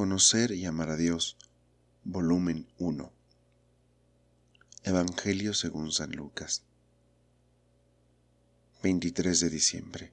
Conocer 0.00 0.52
y 0.52 0.64
amar 0.64 0.88
a 0.88 0.96
Dios, 0.96 1.36
volumen 2.04 2.66
1. 2.78 3.12
Evangelio 4.84 5.52
según 5.52 5.92
San 5.92 6.12
Lucas. 6.12 6.62
23 8.82 9.40
de 9.40 9.50
diciembre. 9.50 10.12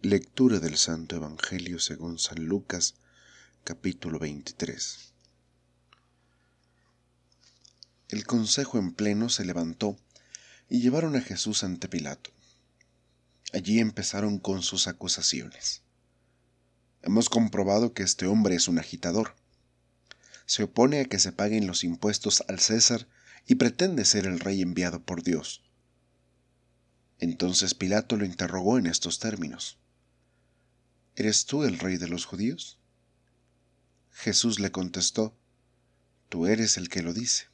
Lectura 0.00 0.60
del 0.60 0.76
Santo 0.76 1.16
Evangelio 1.16 1.80
según 1.80 2.20
San 2.20 2.44
Lucas, 2.44 2.94
capítulo 3.64 4.20
23. 4.20 5.12
El 8.10 8.24
consejo 8.26 8.78
en 8.78 8.92
pleno 8.92 9.28
se 9.28 9.44
levantó 9.44 9.96
y 10.68 10.80
llevaron 10.82 11.16
a 11.16 11.20
Jesús 11.20 11.64
ante 11.64 11.88
Pilato. 11.88 12.30
Allí 13.52 13.80
empezaron 13.80 14.38
con 14.38 14.62
sus 14.62 14.86
acusaciones. 14.86 15.83
Hemos 17.06 17.28
comprobado 17.28 17.92
que 17.92 18.02
este 18.02 18.26
hombre 18.26 18.54
es 18.54 18.66
un 18.66 18.78
agitador. 18.78 19.36
Se 20.46 20.62
opone 20.62 21.00
a 21.00 21.04
que 21.04 21.18
se 21.18 21.32
paguen 21.32 21.66
los 21.66 21.84
impuestos 21.84 22.42
al 22.48 22.60
César 22.60 23.06
y 23.46 23.56
pretende 23.56 24.06
ser 24.06 24.24
el 24.24 24.40
rey 24.40 24.62
enviado 24.62 25.04
por 25.04 25.22
Dios. 25.22 25.62
Entonces 27.18 27.74
Pilato 27.74 28.16
lo 28.16 28.24
interrogó 28.24 28.78
en 28.78 28.86
estos 28.86 29.18
términos. 29.18 29.76
¿Eres 31.14 31.44
tú 31.44 31.64
el 31.64 31.78
rey 31.78 31.98
de 31.98 32.08
los 32.08 32.24
judíos? 32.24 32.78
Jesús 34.10 34.58
le 34.58 34.72
contestó, 34.72 35.36
Tú 36.30 36.46
eres 36.46 36.78
el 36.78 36.88
que 36.88 37.02
lo 37.02 37.12
dice. 37.12 37.48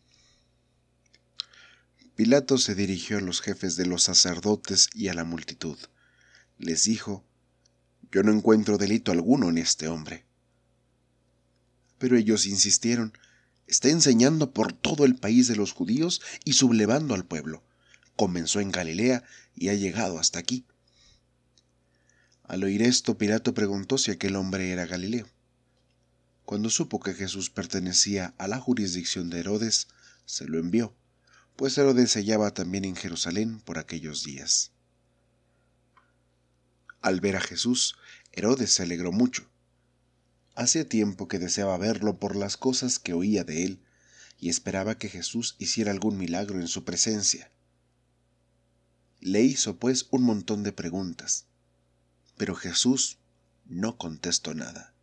Pilato 2.15 2.57
se 2.57 2.77
dirigió 2.77 3.19
a 3.19 3.21
los 3.21 3.41
jefes 3.41 3.75
de 3.75 3.87
los 3.87 4.05
sacerdotes 4.05 4.91
y 4.95 5.09
a 5.09 5.15
la 5.15 5.25
multitud. 5.25 5.77
Les 6.57 6.85
dijo, 6.85 7.25
yo 8.13 8.23
no 8.23 8.33
encuentro 8.33 8.79
delito 8.79 9.13
alguno 9.13 9.49
en 9.49 9.59
este 9.59 9.89
hombre. 9.89 10.25
Pero 11.99 12.17
ellos 12.17 12.47
insistieron, 12.47 13.13
está 13.67 13.89
enseñando 13.89 14.52
por 14.52 14.73
todo 14.73 15.05
el 15.05 15.17
país 15.17 15.47
de 15.49 15.57
los 15.57 15.73
judíos 15.73 16.21
y 16.45 16.55
sublevando 16.55 17.15
al 17.15 17.25
pueblo. 17.25 17.63
Comenzó 18.17 18.61
en 18.61 18.73
Galilea 18.73 19.23
y 19.55 19.69
ha 19.69 19.75
llegado 19.75 20.19
hasta 20.19 20.39
aquí. 20.39 20.67
Al 22.45 22.65
oír 22.65 22.83
esto, 22.83 23.17
Pilato 23.17 23.55
preguntó 23.55 23.97
si 23.97 24.11
aquel 24.11 24.35
hombre 24.35 24.73
era 24.73 24.87
Galileo. 24.87 25.29
Cuando 26.45 26.69
supo 26.69 26.99
que 26.99 27.15
Jesús 27.15 27.49
pertenecía 27.49 28.35
a 28.37 28.49
la 28.49 28.59
jurisdicción 28.59 29.30
de 29.30 29.39
Herodes, 29.39 29.87
se 30.24 30.47
lo 30.47 30.59
envió, 30.59 30.97
pues 31.55 31.79
Herodes 31.79 32.11
se 32.11 32.21
hallaba 32.21 32.52
también 32.52 32.85
en 32.85 32.97
Jerusalén 32.97 33.61
por 33.61 33.79
aquellos 33.79 34.24
días. 34.24 34.73
Al 37.01 37.21
ver 37.21 37.37
a 37.37 37.41
Jesús, 37.41 37.95
Herodes 38.33 38.73
se 38.73 38.83
alegró 38.83 39.13
mucho. 39.13 39.49
Hacía 40.55 40.89
tiempo 40.89 41.29
que 41.29 41.39
deseaba 41.39 41.77
verlo 41.79 42.19
por 42.19 42.37
las 42.37 42.57
cosas 42.57 42.99
que 42.99 43.13
oía 43.13 43.45
de 43.45 43.65
él, 43.65 43.81
y 44.39 44.49
esperaba 44.49 44.97
que 44.97 45.09
Jesús 45.09 45.57
hiciera 45.59 45.91
algún 45.91 46.17
milagro 46.17 46.61
en 46.61 46.69
su 46.69 46.85
presencia. 46.85 47.51
Le 49.21 49.43
hizo 49.43 49.77
pues 49.77 50.07
un 50.11 50.23
montón 50.23 50.63
de 50.63 50.73
preguntas, 50.73 51.47
pero 52.39 52.55
Jesús 52.55 53.19
no 53.67 53.99
contestó 53.99 54.55
nada. 54.55 54.95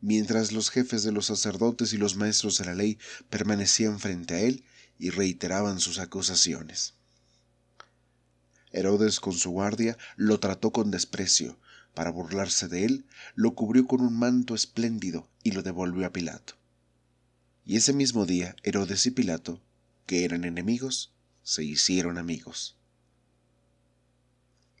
Mientras 0.00 0.52
los 0.52 0.70
jefes 0.70 1.02
de 1.04 1.12
los 1.12 1.26
sacerdotes 1.26 1.92
y 1.92 1.98
los 1.98 2.16
maestros 2.16 2.58
de 2.58 2.64
la 2.64 2.74
ley 2.74 2.98
permanecían 3.30 4.00
frente 4.00 4.34
a 4.34 4.40
él 4.40 4.64
y 4.98 5.10
reiteraban 5.10 5.78
sus 5.78 5.98
acusaciones. 5.98 6.94
Herodes 8.72 9.20
con 9.20 9.34
su 9.34 9.50
guardia 9.50 9.98
lo 10.16 10.40
trató 10.40 10.72
con 10.72 10.90
desprecio. 10.90 11.58
Para 11.94 12.10
burlarse 12.10 12.68
de 12.68 12.84
él, 12.84 13.06
lo 13.34 13.54
cubrió 13.54 13.86
con 13.86 14.00
un 14.00 14.18
manto 14.18 14.54
espléndido 14.54 15.28
y 15.42 15.52
lo 15.52 15.62
devolvió 15.62 16.06
a 16.06 16.12
Pilato. 16.12 16.54
Y 17.64 17.76
ese 17.76 17.92
mismo 17.92 18.26
día 18.26 18.56
Herodes 18.62 19.06
y 19.06 19.10
Pilato, 19.10 19.60
que 20.06 20.24
eran 20.24 20.44
enemigos, 20.44 21.12
se 21.42 21.64
hicieron 21.64 22.18
amigos. 22.18 22.76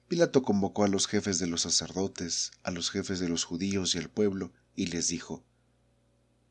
Pilato 0.08 0.42
convocó 0.42 0.84
a 0.84 0.88
los 0.88 1.06
jefes 1.06 1.38
de 1.38 1.46
los 1.46 1.62
sacerdotes, 1.62 2.52
a 2.62 2.70
los 2.70 2.90
jefes 2.90 3.18
de 3.20 3.28
los 3.28 3.44
judíos 3.44 3.94
y 3.94 3.98
al 3.98 4.10
pueblo, 4.10 4.52
y 4.74 4.86
les 4.86 5.08
dijo, 5.08 5.44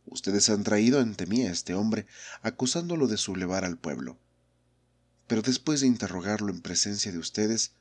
Ustedes 0.05 0.49
han 0.49 0.63
traído 0.63 0.99
ante 0.99 1.25
mí 1.25 1.43
a 1.43 1.51
este 1.51 1.73
hombre, 1.73 2.07
acusándolo 2.41 3.07
de 3.07 3.17
sublevar 3.17 3.65
al 3.65 3.77
pueblo 3.77 4.17
pero 5.31 5.41
después 5.41 5.79
de 5.79 5.87
interrogarlo 5.87 6.51
en 6.51 6.59
presencia 6.59 7.09
de 7.09 7.17
ustedes, 7.17 7.71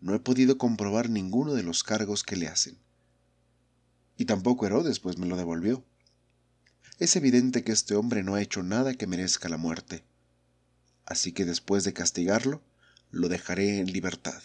no 0.00 0.14
he 0.14 0.20
podido 0.20 0.58
comprobar 0.58 1.10
ninguno 1.10 1.54
de 1.54 1.62
los 1.62 1.82
cargos 1.82 2.22
que 2.22 2.36
le 2.36 2.48
hacen. 2.48 2.78
Y 4.16 4.24
tampoco 4.24 4.66
Herodes, 4.66 5.00
pues 5.00 5.18
me 5.18 5.26
lo 5.26 5.36
devolvió. 5.36 5.84
Es 6.98 7.14
evidente 7.16 7.62
que 7.62 7.72
este 7.72 7.94
hombre 7.94 8.22
no 8.22 8.34
ha 8.34 8.42
hecho 8.42 8.62
nada 8.62 8.94
que 8.94 9.06
merezca 9.06 9.48
la 9.48 9.56
muerte. 9.56 10.02
Así 11.06 11.32
que 11.32 11.44
después 11.44 11.84
de 11.84 11.92
castigarlo, 11.92 12.60
lo 13.10 13.28
dejaré 13.28 13.78
en 13.78 13.92
libertad. 13.92 14.42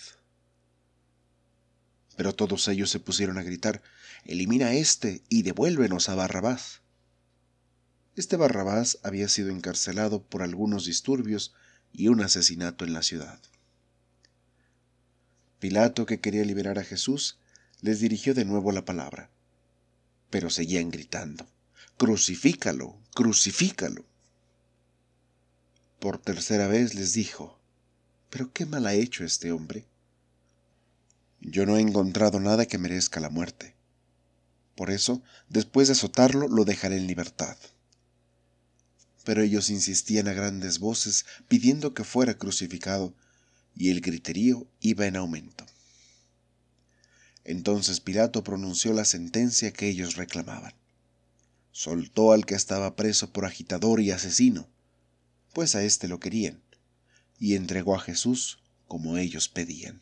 Pero 2.15 2.33
todos 2.33 2.67
ellos 2.67 2.89
se 2.89 2.99
pusieron 2.99 3.37
a 3.37 3.43
gritar, 3.43 3.81
Elimina 4.25 4.67
a 4.67 4.73
éste 4.73 5.21
y 5.27 5.41
devuélvenos 5.41 6.07
a 6.07 6.15
Barrabás. 6.15 6.81
Este 8.15 8.37
Barrabás 8.37 8.99
había 9.03 9.27
sido 9.27 9.49
encarcelado 9.49 10.21
por 10.21 10.43
algunos 10.43 10.85
disturbios 10.85 11.53
y 11.91 12.07
un 12.07 12.21
asesinato 12.21 12.85
en 12.85 12.93
la 12.93 13.01
ciudad. 13.01 13.39
Pilato, 15.63 16.06
que 16.06 16.19
quería 16.19 16.44
liberar 16.44 16.78
a 16.78 16.84
Jesús, 16.84 17.38
les 17.79 18.01
dirigió 18.01 18.34
de 18.34 18.44
nuevo 18.44 18.74
la 18.74 18.84
palabra, 18.84 19.29
pero 20.29 20.50
seguían 20.50 20.91
gritando, 20.91 21.47
Crucifícalo, 21.96 22.97
crucifícalo. 23.16 24.03
Por 26.01 26.18
tercera 26.18 26.68
vez 26.68 26.96
les 26.96 27.13
dijo, 27.13 27.62
¿pero 28.29 28.51
qué 28.51 28.66
mal 28.66 28.85
ha 28.88 28.94
hecho 28.94 29.24
este 29.24 29.53
hombre? 29.53 29.85
Yo 31.40 31.66
no 31.66 31.78
he 31.78 31.80
encontrado 31.80 32.41
nada 32.41 32.66
que 32.66 32.78
merezca 32.78 33.22
la 33.22 33.30
muerte. 33.30 33.74
Por 34.75 34.91
eso, 34.91 35.24
después 35.47 35.88
de 35.88 35.94
azotarlo, 35.94 36.50
lo 36.50 36.66
dejaré 36.66 36.97
en 36.97 37.07
libertad 37.07 37.56
pero 39.24 39.41
ellos 39.41 39.69
insistían 39.69 40.28
a 40.28 40.34
grandes 40.34 40.80
voces 40.80 41.25
pidiendo 41.47 41.94
que 41.94 42.03
fuera 42.03 42.38
crucificado, 42.38 43.16
y 43.75 43.89
el 43.89 44.01
griterío 44.01 44.67
iba 44.79 45.06
en 45.06 45.16
aumento. 45.16 45.66
Entonces 47.45 48.00
Pilato 48.00 48.44
pronunció 48.44 48.94
la 48.94 49.06
sentencia 49.06 49.73
que 49.73 49.89
ellos 49.89 50.16
reclamaban. 50.16 50.73
Soltó 51.72 52.31
al 52.31 52.45
que 52.45 52.56
estaba 52.56 52.95
preso 52.95 53.33
por 53.33 53.45
agitador 53.45 54.00
y 54.00 54.12
asesino, 54.12 54.67
pues 55.53 55.75
a 55.75 55.83
éste 55.83 56.07
lo 56.07 56.19
querían, 56.19 56.62
y 57.39 57.56
entregó 57.56 57.95
a 57.95 58.00
Jesús 58.00 58.59
como 58.88 59.17
ellos 59.17 59.50
pedían. 59.50 60.01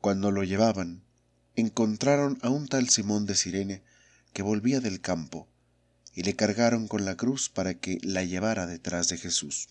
Cuando 0.00 0.30
lo 0.30 0.44
llevaban, 0.44 1.02
encontraron 1.56 2.38
a 2.42 2.50
un 2.50 2.68
tal 2.68 2.88
Simón 2.88 3.26
de 3.26 3.34
Sirene 3.34 3.82
que 4.32 4.42
volvía 4.42 4.80
del 4.80 5.00
campo 5.00 5.48
y 6.14 6.22
le 6.22 6.34
cargaron 6.34 6.88
con 6.88 7.04
la 7.04 7.16
cruz 7.16 7.48
para 7.48 7.74
que 7.74 7.98
la 8.02 8.24
llevara 8.24 8.66
detrás 8.66 9.08
de 9.08 9.18
Jesús. 9.18 9.68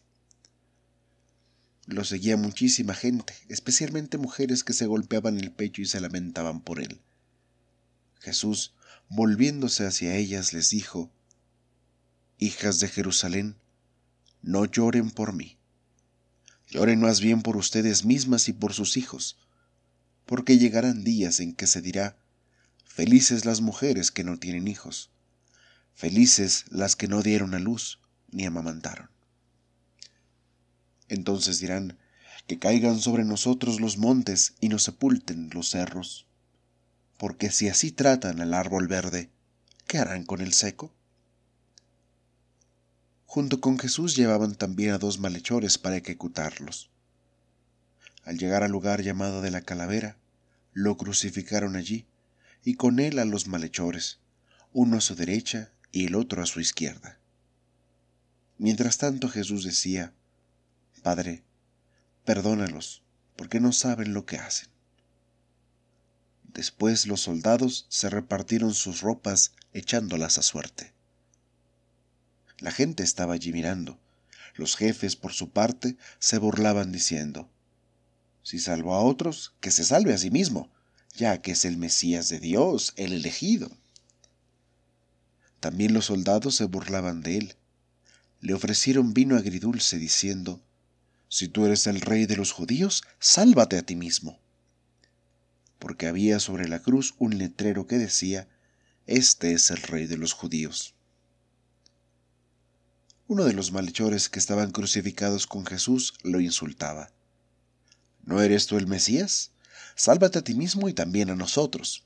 Lo 1.88 2.04
seguía 2.04 2.38
muchísima 2.38 2.94
gente, 2.94 3.34
especialmente 3.50 4.20
mujeres 4.20 4.64
que 4.64 4.74
se 4.74 4.86
golpeaban 4.86 5.40
el 5.40 5.52
pecho 5.52 5.82
y 5.82 5.86
se 5.86 6.00
lamentaban 6.00 6.62
por 6.62 6.80
él. 6.80 7.02
Jesús, 8.20 8.76
volviéndose 9.10 9.88
hacia 9.88 10.16
ellas, 10.16 10.54
les 10.54 10.70
dijo, 10.70 11.10
Hijas 12.38 12.80
de 12.80 12.88
Jerusalén, 12.88 13.56
no 14.44 14.66
lloren 14.66 15.10
por 15.10 15.34
mí, 15.34 15.58
lloren 16.68 17.00
más 17.00 17.22
bien 17.22 17.42
por 17.42 17.58
ustedes 17.58 18.06
mismas 18.06 18.48
y 18.48 18.54
por 18.54 18.74
sus 18.74 18.98
hijos, 18.98 19.40
porque 20.28 20.60
llegarán 20.60 21.04
días 21.04 21.40
en 21.40 21.56
que 21.56 21.66
se 21.66 21.82
dirá, 21.82 22.18
Felices 22.84 23.46
las 23.46 23.62
mujeres 23.62 24.12
que 24.12 24.24
no 24.24 24.38
tienen 24.38 24.68
hijos 24.68 25.10
Felices 25.98 26.66
las 26.70 26.96
que 26.96 27.08
no 27.08 27.24
dieron 27.24 27.56
a 27.56 27.60
luz 27.60 28.00
ni 28.30 28.46
amamantaron. 28.46 29.10
Entonces 31.10 31.60
dirán, 31.60 31.98
que 32.48 32.60
caigan 32.60 33.00
sobre 33.00 33.26
nosotros 33.26 33.82
los 33.82 33.98
montes 33.98 34.56
y 34.62 34.70
nos 34.70 34.84
sepulten 34.84 35.50
los 35.54 35.70
cerros. 35.70 36.26
Porque 37.18 37.52
si 37.52 37.68
así 37.68 37.92
tratan 37.92 38.42
al 38.42 38.54
árbol 38.54 38.88
verde, 38.88 39.30
¿qué 39.86 39.98
harán 39.98 40.24
con 40.24 40.42
el 40.42 40.54
seco? 40.54 40.94
Junto 43.26 43.60
con 43.60 43.78
Jesús 43.78 44.16
llevaban 44.16 44.56
también 44.56 44.92
a 44.92 44.98
dos 44.98 45.20
malhechores 45.20 45.78
para 45.78 45.98
ejecutarlos. 45.98 46.90
Al 48.24 48.38
llegar 48.38 48.64
al 48.64 48.72
lugar 48.72 49.02
llamado 49.02 49.42
de 49.42 49.52
la 49.52 49.62
calavera, 49.62 50.18
lo 50.74 50.96
crucificaron 50.96 51.76
allí, 51.76 52.06
y 52.64 52.76
con 52.76 53.00
él 53.00 53.20
a 53.20 53.26
los 53.26 53.48
malhechores, 53.48 54.20
uno 54.74 54.98
a 54.98 55.02
su 55.02 55.16
derecha 55.16 55.72
y 55.92 56.06
el 56.06 56.16
otro 56.16 56.42
a 56.42 56.46
su 56.46 56.60
izquierda. 56.60 57.20
Mientras 58.58 58.98
tanto 58.98 59.30
Jesús 59.30 59.64
decía, 59.64 60.14
Padre, 61.08 61.42
perdónalos, 62.26 63.02
porque 63.38 63.62
no 63.62 63.72
saben 63.72 64.14
lo 64.14 64.26
que 64.26 64.36
hacen. 64.36 64.68
Después 66.44 67.08
los 67.08 67.22
soldados 67.22 67.86
se 67.88 68.10
repartieron 68.10 68.74
sus 68.74 69.00
ropas 69.00 69.54
echándolas 69.72 70.38
a 70.38 70.42
suerte. 70.42 70.92
La 72.60 72.72
gente 72.72 73.04
estaba 73.04 73.36
allí 73.36 73.54
mirando. 73.54 73.98
Los 74.56 74.76
jefes, 74.76 75.16
por 75.16 75.32
su 75.32 75.50
parte, 75.50 75.96
se 76.20 76.40
burlaban 76.40 76.92
diciendo, 76.92 77.50
Si 78.44 78.60
salvó 78.60 78.94
a 78.94 79.02
otros, 79.02 79.54
que 79.62 79.72
se 79.72 79.86
salve 79.86 80.14
a 80.14 80.18
sí 80.18 80.30
mismo, 80.30 80.70
ya 81.16 81.42
que 81.42 81.52
es 81.52 81.64
el 81.64 81.78
Mesías 81.78 82.28
de 82.28 82.42
Dios, 82.42 82.92
el 82.98 83.14
elegido. 83.14 83.72
También 85.62 85.94
los 85.94 86.08
soldados 86.08 86.56
se 86.56 86.66
burlaban 86.66 87.22
de 87.22 87.38
él. 87.38 87.56
Le 88.42 88.54
ofrecieron 88.54 89.14
vino 89.14 89.38
agridulce 89.38 90.00
diciendo, 90.00 90.62
Si 91.30 91.50
tú 91.50 91.66
eres 91.66 91.88
el 91.88 92.02
rey 92.02 92.26
de 92.26 92.38
los 92.38 92.52
judíos, 92.52 93.04
sálvate 93.20 93.78
a 93.78 93.82
ti 93.82 93.96
mismo. 93.96 94.40
Porque 95.80 96.08
había 96.08 96.40
sobre 96.40 96.68
la 96.68 96.82
cruz 96.82 97.16
un 97.20 97.38
letrero 97.38 97.86
que 97.86 97.98
decía, 97.98 98.48
Este 99.06 99.54
es 99.54 99.70
el 99.70 99.82
rey 99.82 100.08
de 100.08 100.18
los 100.18 100.34
judíos. 100.34 100.96
Uno 103.28 103.44
de 103.44 103.54
los 103.54 103.74
malhechores 103.74 104.30
que 104.30 104.40
estaban 104.40 104.72
crucificados 104.72 105.48
con 105.48 105.66
Jesús 105.66 106.14
lo 106.24 106.40
insultaba. 106.40 107.12
¿No 108.24 108.42
eres 108.42 108.68
tú 108.68 108.78
el 108.78 108.88
Mesías? 108.88 109.52
Sálvate 109.96 110.40
a 110.40 110.44
ti 110.44 110.54
mismo 110.54 110.88
y 110.88 110.94
también 110.94 111.30
a 111.30 111.36
nosotros. 111.36 112.06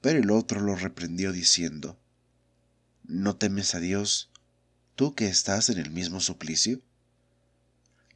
Pero 0.00 0.20
el 0.20 0.30
otro 0.30 0.60
lo 0.60 0.76
reprendió 0.76 1.32
diciendo, 1.32 1.98
¿No 3.02 3.36
temes 3.36 3.74
a 3.74 3.80
Dios, 3.80 4.30
tú 4.94 5.14
que 5.16 5.26
estás 5.26 5.70
en 5.70 5.78
el 5.78 5.90
mismo 5.90 6.20
suplicio? 6.20 6.80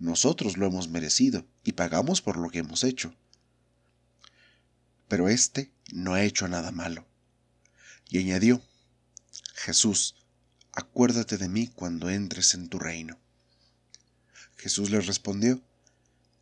Nosotros 0.02 0.56
lo 0.56 0.66
hemos 0.66 0.88
merecido 0.88 1.46
y 1.62 1.74
pagamos 1.74 2.22
por 2.22 2.36
lo 2.36 2.50
que 2.50 2.58
hemos 2.58 2.82
hecho. 2.82 3.14
Pero 5.06 5.28
éste 5.28 5.70
no 5.92 6.14
ha 6.14 6.24
hecho 6.24 6.48
nada 6.48 6.72
malo. 6.72 7.06
Y 8.08 8.18
añadió, 8.18 8.60
Jesús, 9.54 10.16
acuérdate 10.72 11.38
de 11.38 11.48
mí 11.48 11.68
cuando 11.68 12.10
entres 12.10 12.54
en 12.54 12.68
tu 12.68 12.80
reino. 12.80 13.16
Jesús 14.56 14.90
le 14.90 15.00
respondió, 15.00 15.62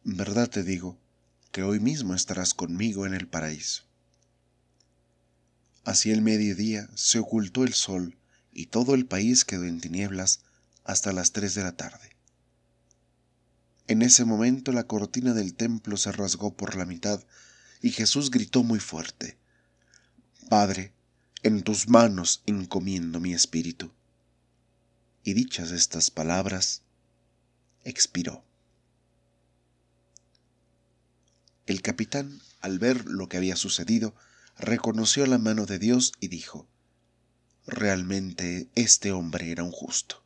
En 0.07 0.17
verdad 0.17 0.49
te 0.49 0.63
digo, 0.63 0.99
que 1.53 1.63
hoy 1.63 1.81
mismo 1.81 2.15
estarás 2.15 2.55
conmigo 2.55 3.05
en 3.05 3.13
el 3.13 3.29
paraíso. 3.29 3.83
Hacia 5.85 6.15
el 6.15 6.23
mediodía 6.23 6.89
se 6.95 7.19
ocultó 7.19 7.65
el 7.65 7.75
sol 7.75 8.17
y 8.55 8.69
todo 8.69 8.95
el 8.95 9.05
país 9.05 9.45
quedó 9.45 9.67
en 9.67 9.83
tinieblas 9.83 10.41
hasta 10.83 11.13
las 11.13 11.33
tres 11.33 11.55
de 11.55 11.63
la 11.63 11.77
tarde. 11.77 12.10
En 13.91 14.03
ese 14.03 14.25
momento 14.25 14.71
la 14.71 14.85
cortina 14.85 15.35
del 15.35 15.53
templo 15.53 15.97
se 15.97 16.13
rasgó 16.13 16.57
por 16.57 16.77
la 16.77 16.85
mitad 16.85 17.25
y 17.83 17.91
Jesús 17.91 18.31
gritó 18.31 18.63
muy 18.63 18.79
fuerte, 18.79 19.37
Padre, 20.49 20.93
en 21.43 21.63
tus 21.65 21.89
manos 21.89 22.45
encomiendo 22.47 23.19
mi 23.19 23.33
espíritu 23.33 23.91
y 25.25 25.33
dichas 25.33 25.73
estas 25.73 26.13
palabras, 26.13 26.83
expiró. 27.83 28.45
El 31.67 31.83
capitán, 31.83 32.41
al 32.61 32.79
ver 32.79 33.07
lo 33.07 33.29
que 33.29 33.39
había 33.39 33.57
sucedido, 33.57 34.15
reconoció 34.57 35.27
la 35.27 35.39
mano 35.39 35.67
de 35.67 35.81
Dios 35.81 36.13
y 36.21 36.29
dijo, 36.29 36.69
Realmente 37.67 38.69
este 38.77 39.11
hombre 39.11 39.51
era 39.51 39.65
un 39.65 39.73
justo. 39.73 40.20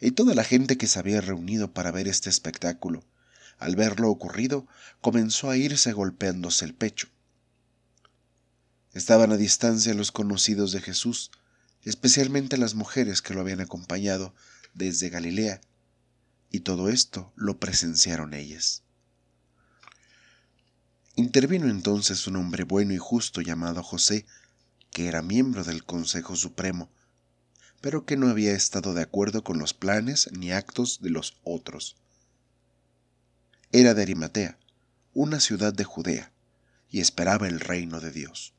Y 0.00 0.12
toda 0.12 0.34
la 0.34 0.44
gente 0.44 0.76
que 0.76 0.86
se 0.86 0.98
había 0.98 1.20
reunido 1.20 1.72
para 1.72 1.90
ver 1.90 2.08
este 2.08 2.30
espectáculo, 2.30 3.04
al 3.58 3.74
ver 3.74 3.98
lo 4.00 4.10
ocurrido, 4.10 4.66
comenzó 5.00 5.50
a 5.50 5.56
irse 5.56 5.92
golpeándose 5.92 6.64
el 6.64 6.74
pecho. 6.74 7.08
Estaban 8.92 9.32
a 9.32 9.36
distancia 9.36 9.94
los 9.94 10.12
conocidos 10.12 10.72
de 10.72 10.80
Jesús, 10.80 11.30
especialmente 11.82 12.56
las 12.56 12.74
mujeres 12.74 13.22
que 13.22 13.34
lo 13.34 13.40
habían 13.40 13.60
acompañado 13.60 14.34
desde 14.74 15.10
Galilea, 15.10 15.60
y 16.50 16.60
todo 16.60 16.88
esto 16.88 17.32
lo 17.36 17.58
presenciaron 17.58 18.34
ellas. 18.34 18.82
Intervino 21.16 21.68
entonces 21.68 22.26
un 22.28 22.36
hombre 22.36 22.62
bueno 22.62 22.94
y 22.94 22.98
justo 22.98 23.40
llamado 23.40 23.82
José, 23.82 24.24
que 24.92 25.08
era 25.08 25.20
miembro 25.20 25.64
del 25.64 25.84
Consejo 25.84 26.36
Supremo, 26.36 26.90
pero 27.80 28.04
que 28.04 28.16
no 28.16 28.28
había 28.28 28.52
estado 28.52 28.94
de 28.94 29.02
acuerdo 29.02 29.44
con 29.44 29.58
los 29.58 29.74
planes 29.74 30.30
ni 30.32 30.52
actos 30.52 31.00
de 31.00 31.10
los 31.10 31.36
otros. 31.44 31.96
Era 33.70 33.94
de 33.94 34.02
Arimatea, 34.02 34.58
una 35.14 35.40
ciudad 35.40 35.72
de 35.72 35.84
Judea, 35.84 36.32
y 36.90 37.00
esperaba 37.00 37.48
el 37.48 37.60
reino 37.60 38.00
de 38.00 38.10
Dios. 38.10 38.54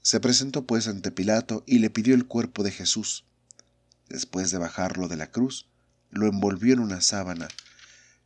Se 0.00 0.18
presentó 0.18 0.66
pues 0.66 0.88
ante 0.88 1.12
Pilato 1.12 1.62
y 1.66 1.78
le 1.78 1.90
pidió 1.90 2.14
el 2.14 2.26
cuerpo 2.26 2.62
de 2.62 2.72
Jesús. 2.72 3.24
Después 4.08 4.50
de 4.50 4.58
bajarlo 4.58 5.08
de 5.08 5.16
la 5.16 5.30
cruz, 5.30 5.68
lo 6.10 6.26
envolvió 6.26 6.74
en 6.74 6.80
una 6.80 7.00
sábana 7.00 7.48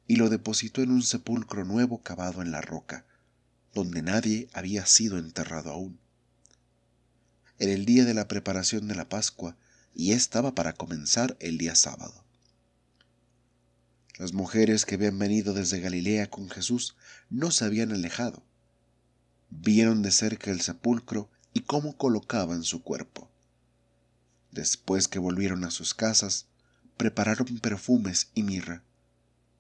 y 0.07 0.17
lo 0.17 0.31
depositó 0.31 0.83
en 0.83 0.91
un 0.91 1.03
sepulcro 1.03 1.65
nuevo 1.65 2.03
cavado 2.03 2.43
en 2.43 2.51
la 2.51 2.61
roca, 2.61 3.05
donde 3.75 4.03
nadie 4.03 4.49
había 4.55 4.87
sido 4.87 5.19
enterrado 5.19 5.71
aún. 5.71 5.99
Era 7.59 7.73
el 7.73 7.87
día 7.87 8.05
de 8.05 8.15
la 8.15 8.29
preparación 8.29 8.87
de 8.87 8.95
la 8.95 9.09
Pascua 9.09 9.57
y 9.95 10.13
estaba 10.13 10.55
para 10.55 10.75
comenzar 10.75 11.37
el 11.41 11.57
día 11.57 11.75
sábado. 11.75 12.25
Las 14.19 14.33
mujeres 14.33 14.85
que 14.85 14.97
habían 14.97 15.19
venido 15.19 15.55
desde 15.55 15.81
Galilea 15.81 16.29
con 16.31 16.51
Jesús 16.51 16.97
no 17.31 17.51
se 17.51 17.65
habían 17.65 17.93
alejado. 17.93 18.43
Vieron 19.51 20.03
de 20.03 20.11
cerca 20.11 20.51
el 20.51 20.61
sepulcro 20.61 21.31
y 21.55 21.61
cómo 21.61 21.97
colocaban 21.97 22.63
su 22.63 22.83
cuerpo. 22.83 23.31
Después 24.51 25.09
que 25.09 25.19
volvieron 25.19 25.65
a 25.65 25.71
sus 25.71 25.95
casas, 25.95 26.47
prepararon 26.97 27.59
perfumes 27.59 28.31
y 28.35 28.43
mirra, 28.43 28.83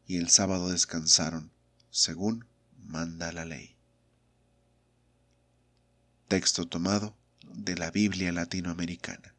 y 0.06 0.16
el 0.16 0.28
sábado 0.28 0.68
descansaron, 0.70 1.50
según 1.90 2.46
manda 2.78 3.32
la 3.32 3.44
ley. 3.44 3.76
Texto 6.28 6.66
tomado 6.66 7.14
de 7.56 7.74
la 7.74 7.90
Biblia 7.90 8.32
latinoamericana. 8.32 9.35